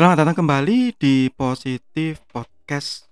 [0.00, 3.04] Selamat datang kembali di Positif Podcast.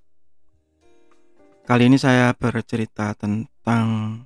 [1.69, 4.25] Kali ini saya bercerita tentang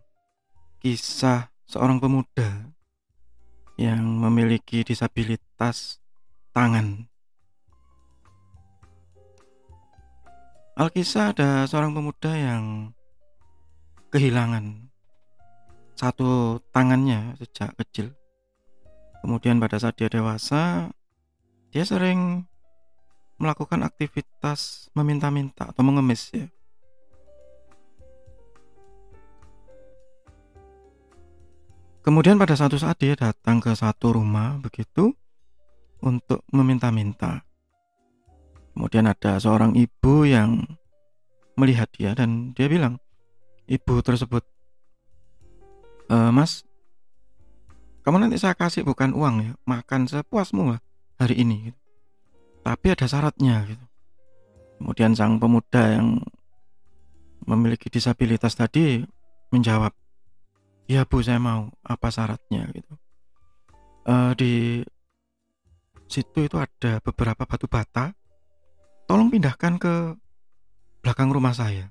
[0.79, 2.71] kisah seorang pemuda
[3.75, 5.99] yang memiliki disabilitas
[6.55, 7.11] tangan.
[10.79, 12.95] Alkisah ada seorang pemuda yang
[14.15, 14.87] kehilangan
[15.99, 18.15] satu tangannya sejak kecil.
[19.19, 20.95] Kemudian pada saat dia dewasa,
[21.75, 22.52] dia sering
[23.43, 26.47] melakukan aktivitas meminta-minta atau mengemis ya.
[32.03, 35.15] Kemudian pada satu saat dia datang ke satu rumah begitu
[36.03, 37.47] untuk meminta-minta.
[38.75, 40.67] Kemudian ada seorang ibu yang
[41.55, 42.99] melihat dia dan dia bilang,
[43.71, 44.43] ibu tersebut,
[46.11, 46.67] e, Mas,
[48.03, 50.81] kamu nanti saya kasih bukan uang ya, makan sepuasmu lah
[51.23, 51.71] hari ini.
[52.63, 53.85] Tapi ada syaratnya gitu.
[54.79, 56.19] Kemudian sang pemuda yang
[57.47, 59.03] memiliki disabilitas tadi
[59.51, 59.95] menjawab,
[60.87, 62.95] ya bu saya mau, apa syaratnya gitu.
[64.07, 64.53] E, di
[66.11, 68.11] situ itu ada beberapa batu bata
[69.07, 69.95] tolong pindahkan ke
[71.03, 71.91] belakang rumah saya.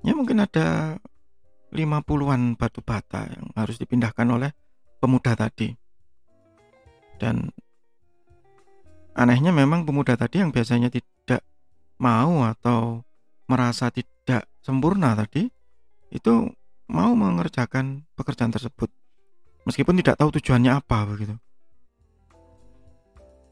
[0.00, 0.96] Ya mungkin ada
[1.76, 4.50] 50-an batu bata yang harus dipindahkan oleh
[4.96, 5.76] pemuda tadi.
[7.20, 7.52] Dan
[9.20, 11.44] anehnya memang pemuda tadi yang biasanya tidak
[12.00, 13.04] mau atau
[13.44, 15.52] merasa tidak sempurna tadi
[16.08, 16.48] itu
[16.88, 18.88] mau mengerjakan pekerjaan tersebut
[19.68, 21.36] meskipun tidak tahu tujuannya apa begitu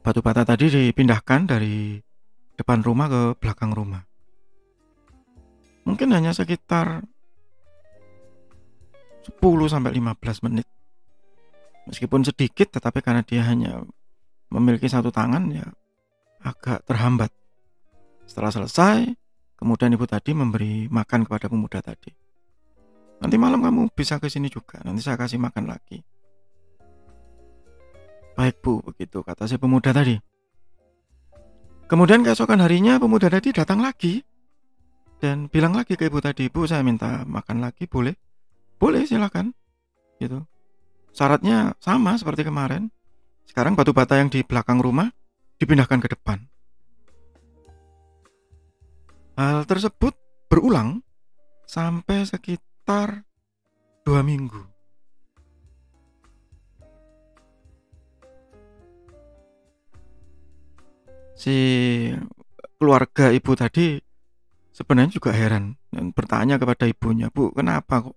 [0.01, 2.01] batu bata tadi dipindahkan dari
[2.59, 4.03] depan rumah ke belakang rumah.
[5.87, 7.07] Mungkin hanya sekitar
[9.23, 9.39] 10
[9.71, 10.67] sampai 15 menit.
[11.87, 13.87] Meskipun sedikit tetapi karena dia hanya
[14.49, 15.65] memiliki satu tangan ya
[16.41, 17.31] agak terhambat.
[18.25, 19.09] Setelah selesai,
[19.57, 22.13] kemudian ibu tadi memberi makan kepada pemuda tadi.
[23.19, 25.99] Nanti malam kamu bisa ke sini juga, nanti saya kasih makan lagi.
[28.39, 30.15] Baik bu, begitu kata si pemuda tadi.
[31.89, 34.21] Kemudian keesokan harinya pemuda tadi datang lagi
[35.19, 38.15] dan bilang lagi ke ibu tadi, bu saya minta makan lagi boleh?
[38.79, 39.51] Boleh silakan.
[40.15, 40.39] Gitu.
[41.11, 42.87] Syaratnya sama seperti kemarin.
[43.49, 45.09] Sekarang batu bata yang di belakang rumah
[45.57, 46.45] dipindahkan ke depan.
[49.33, 50.13] Hal tersebut
[50.45, 51.01] berulang
[51.65, 53.25] sampai sekitar
[54.05, 54.79] dua minggu.
[61.39, 61.55] si
[62.75, 63.95] keluarga ibu tadi
[64.75, 68.15] sebenarnya juga heran dan bertanya kepada ibunya, "Bu, kenapa kok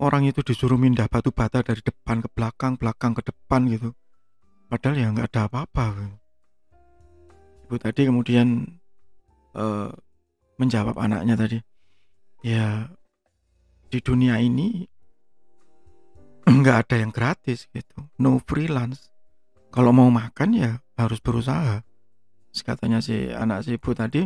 [0.00, 3.92] orang itu disuruh mindah batu bata dari depan ke belakang, belakang ke depan gitu?
[4.66, 5.86] Padahal ya nggak ada apa-apa."
[7.66, 8.66] Ibu tadi kemudian
[9.58, 9.90] uh,
[10.58, 11.58] menjawab anaknya tadi,
[12.46, 12.90] "Ya
[13.90, 14.86] di dunia ini
[16.46, 19.10] nggak ada yang gratis gitu, no freelance.
[19.74, 21.86] Kalau mau makan ya harus berusaha."
[22.62, 24.24] katanya si anak si ibu tadi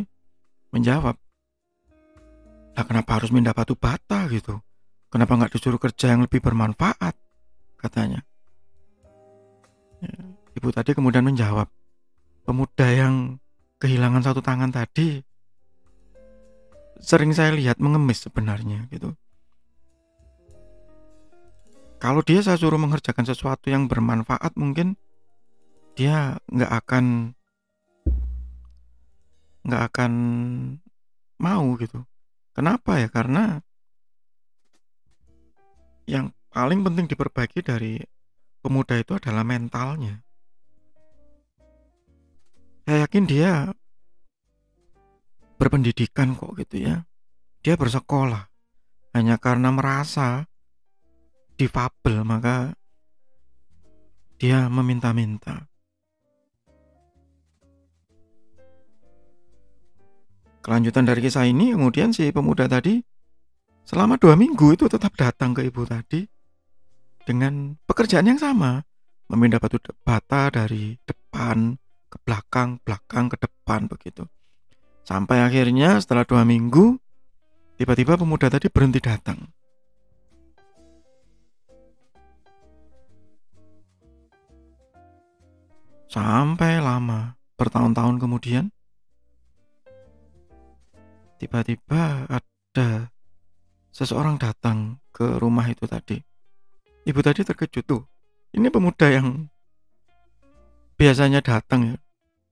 [0.71, 1.15] menjawab
[2.71, 4.63] lah kenapa harus mindah batu bata gitu
[5.11, 7.17] kenapa nggak disuruh kerja yang lebih bermanfaat
[7.75, 8.30] katanya ya,
[10.61, 11.65] ibu tadi kemudian menjawab
[12.45, 13.41] pemuda yang
[13.81, 15.25] kehilangan satu tangan tadi
[17.01, 19.17] sering saya lihat mengemis sebenarnya gitu
[21.97, 24.93] kalau dia saya suruh mengerjakan sesuatu yang bermanfaat mungkin
[25.97, 27.05] dia nggak akan
[29.61, 30.13] nggak akan
[31.37, 32.01] mau gitu.
[32.57, 33.07] Kenapa ya?
[33.09, 33.61] Karena
[36.09, 38.01] yang paling penting diperbaiki dari
[38.65, 40.25] pemuda itu adalah mentalnya.
[42.81, 43.69] Saya yakin dia
[45.61, 47.05] berpendidikan kok gitu ya.
[47.61, 48.49] Dia bersekolah.
[49.11, 50.47] Hanya karena merasa
[51.59, 52.73] difabel maka
[54.41, 55.69] dia meminta-minta.
[60.61, 63.01] Kelanjutan dari kisah ini, kemudian si pemuda tadi
[63.85, 66.25] selama dua minggu itu tetap datang ke ibu tadi
[67.25, 68.81] dengan pekerjaan yang sama,
[69.29, 71.77] memindah batu bata dari depan
[72.11, 74.27] ke belakang, belakang ke depan begitu.
[75.07, 76.99] Sampai akhirnya setelah dua minggu,
[77.79, 79.39] tiba-tiba pemuda tadi berhenti datang.
[86.11, 88.67] Sampai lama, bertahun-tahun kemudian,
[91.39, 93.07] tiba-tiba ada
[93.95, 96.19] seseorang datang ke rumah itu tadi.
[97.07, 98.03] Ibu tadi terkejut tuh.
[98.51, 99.50] Ini pemuda yang
[101.01, 101.95] biasanya datang ya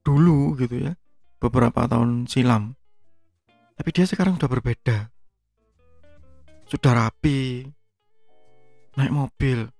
[0.02, 0.98] dulu gitu ya
[1.38, 2.74] beberapa tahun silam.
[3.78, 5.06] Tapi dia sekarang sudah berbeda.
[6.66, 7.62] Sudah rapi
[8.98, 9.70] naik mobil.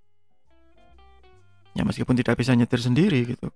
[1.75, 3.51] Ya meskipun tidak bisa nyetir sendiri gitu.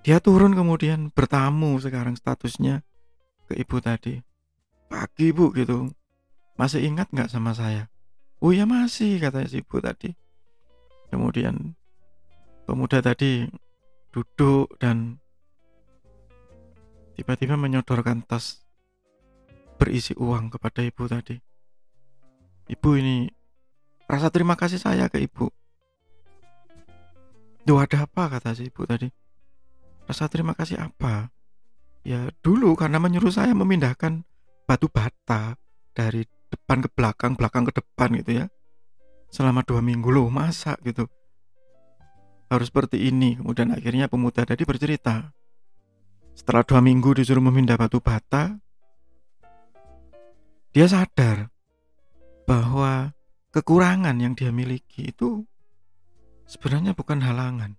[0.00, 2.80] Dia turun kemudian bertamu sekarang statusnya
[3.52, 4.16] ke ibu tadi.
[4.88, 5.92] Pagi bu gitu.
[6.56, 7.92] Masih ingat nggak sama saya?
[8.40, 10.16] Oh ya masih katanya si ibu tadi.
[11.12, 11.76] Kemudian
[12.64, 13.48] pemuda tadi
[14.10, 15.20] duduk dan
[17.14, 18.64] tiba-tiba menyodorkan tas
[19.80, 21.36] berisi uang kepada ibu tadi
[22.72, 23.28] ibu ini
[24.08, 25.48] rasa terima kasih saya ke ibu
[27.64, 29.08] Duh ada apa kata si ibu tadi
[30.04, 31.32] Rasa terima kasih apa?
[32.04, 34.20] Ya dulu karena menyuruh saya memindahkan
[34.68, 35.56] batu bata
[35.96, 38.46] dari depan ke belakang, belakang ke depan gitu ya.
[39.32, 41.08] Selama dua minggu loh, masa gitu.
[42.48, 43.36] Harus seperti ini.
[43.38, 45.32] Kemudian akhirnya pemuda tadi bercerita.
[46.34, 48.58] Setelah dua minggu disuruh memindah batu bata,
[50.74, 51.54] dia sadar
[52.44, 53.14] bahwa
[53.54, 55.46] kekurangan yang dia miliki itu
[56.50, 57.78] sebenarnya bukan halangan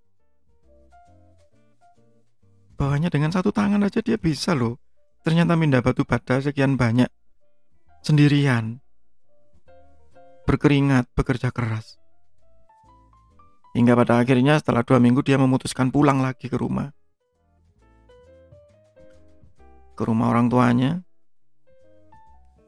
[2.79, 4.79] bawahnya dengan satu tangan aja dia bisa loh
[5.27, 7.11] ternyata mindah batu bata sekian banyak
[7.99, 8.79] sendirian
[10.47, 11.99] berkeringat bekerja keras
[13.75, 16.95] hingga pada akhirnya setelah dua minggu dia memutuskan pulang lagi ke rumah
[19.95, 20.91] ke rumah orang tuanya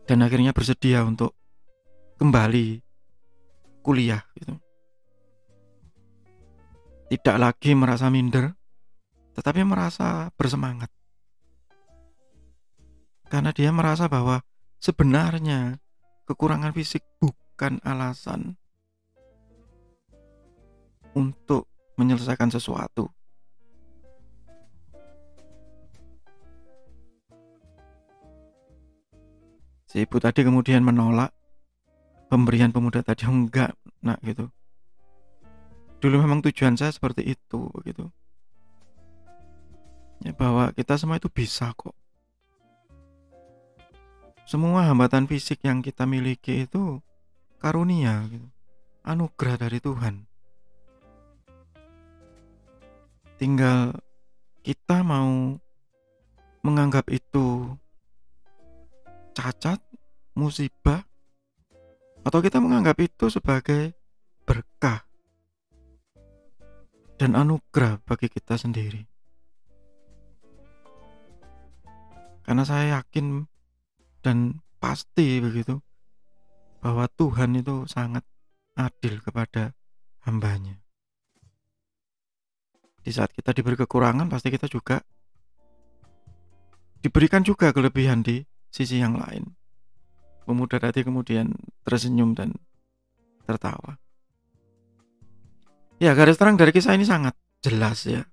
[0.08, 1.36] dan akhirnya bersedia untuk
[2.18, 2.80] kembali
[3.84, 4.56] kuliah gitu.
[7.08, 8.52] Tidak lagi merasa minder,
[9.36, 10.92] tetapi merasa bersemangat.
[13.28, 14.44] Karena dia merasa bahwa
[14.80, 15.80] sebenarnya
[16.28, 18.60] kekurangan fisik bukan alasan
[21.18, 21.66] untuk
[21.98, 23.10] menyelesaikan sesuatu.
[29.90, 31.34] Si ibu tadi kemudian menolak
[32.30, 33.74] pemberian pemuda tadi enggak
[34.06, 34.54] nak gitu.
[35.98, 38.06] Dulu memang tujuan saya seperti itu begitu
[40.26, 41.94] ya bahwa kita semua itu bisa kok
[44.48, 47.04] semua hambatan fisik yang kita miliki itu
[47.60, 48.48] karunia gitu.
[49.04, 50.26] anugerah dari Tuhan
[53.38, 53.94] tinggal
[54.66, 55.56] kita mau
[56.66, 57.70] menganggap itu
[59.38, 59.78] cacat,
[60.34, 61.06] musibah,
[62.26, 63.94] atau kita menganggap itu sebagai
[64.44, 65.06] berkah
[67.22, 69.06] dan anugerah bagi kita sendiri.
[72.42, 73.46] Karena saya yakin
[74.26, 75.78] dan pasti begitu
[76.82, 78.24] bahwa Tuhan itu sangat
[78.78, 79.76] adil kepada
[80.24, 80.87] hambanya.
[83.08, 85.00] Di saat kita diberi kekurangan pasti kita juga
[87.00, 89.48] diberikan juga kelebihan di sisi yang lain.
[90.44, 91.56] Pemuda tadi kemudian
[91.88, 92.52] tersenyum dan
[93.48, 93.96] tertawa.
[96.04, 97.32] Ya garis terang dari kisah ini sangat
[97.64, 98.28] jelas ya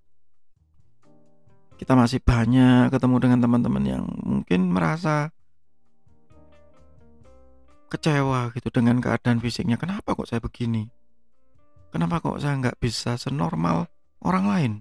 [1.74, 5.34] kita masih banyak ketemu dengan teman-teman yang mungkin merasa
[7.90, 9.78] kecewa gitu dengan keadaan fisiknya.
[9.78, 10.86] Kenapa kok saya begini?
[11.90, 13.86] Kenapa kok saya nggak bisa senormal
[14.24, 14.72] orang lain?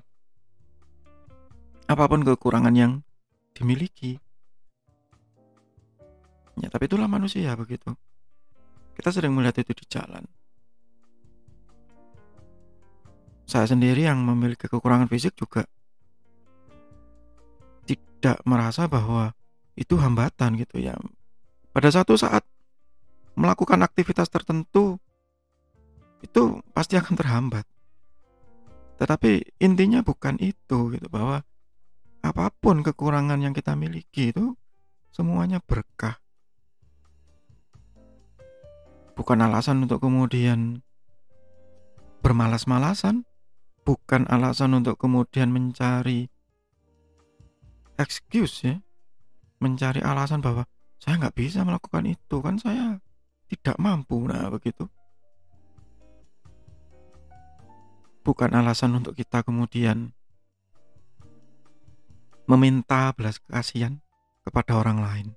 [1.92, 3.04] Apa pun kekurangan yang
[3.54, 4.18] dimiliki.
[6.58, 7.94] Ya, tapi itulah manusia begitu.
[8.96, 10.24] Kita sering melihat itu di jalan.
[13.44, 15.68] Saya sendiri yang memiliki kekurangan fisik juga
[17.84, 19.36] tidak merasa bahwa
[19.76, 20.96] itu hambatan gitu ya.
[21.76, 22.46] Pada satu saat
[23.36, 25.02] melakukan aktivitas tertentu
[26.24, 27.66] itu pasti akan terhambat.
[28.98, 31.42] Tetapi intinya bukan itu gitu bahwa
[32.24, 34.56] apa pun kekurangan yang kita miliki itu
[35.12, 36.24] semuanya berkah.
[39.14, 40.82] Bukan alasan untuk kemudian
[42.26, 43.28] bermalas-malasan,
[43.86, 46.32] bukan alasan untuk kemudian mencari
[48.00, 48.76] excuse ya.
[49.62, 50.66] Mencari alasan bahwa
[50.98, 52.98] saya nggak bisa melakukan itu kan saya
[53.52, 54.24] tidak mampu.
[54.26, 54.88] Nah begitu
[58.24, 60.16] bukan alasan untuk kita kemudian
[62.48, 64.00] meminta belas kasihan
[64.44, 65.28] kepada orang lain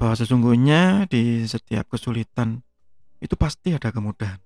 [0.00, 2.60] bahwa sesungguhnya di setiap kesulitan
[3.22, 4.40] itu pasti ada kemudahan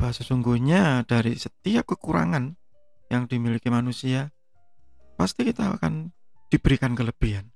[0.00, 2.56] bahwa sesungguhnya dari setiap kekurangan
[3.12, 4.32] yang dimiliki manusia,
[5.20, 6.16] pasti kita akan
[6.48, 7.52] diberikan kelebihan.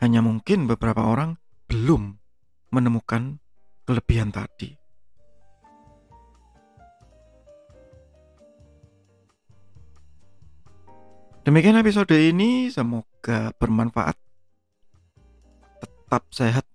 [0.00, 2.16] Hanya mungkin beberapa orang belum
[2.68, 3.40] menemukan
[3.86, 4.76] kelebihan tadi.
[11.46, 14.18] Demikian episode ini, semoga bermanfaat.
[15.78, 16.66] Tetap sehat,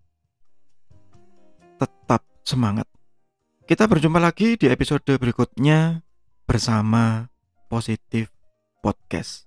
[1.75, 2.87] tetap semangat.
[3.67, 6.07] Kita berjumpa lagi di episode berikutnya
[6.47, 7.27] bersama
[7.67, 8.31] Positif
[8.79, 9.43] Podcast.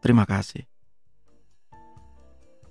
[0.00, 0.71] Terima kasih.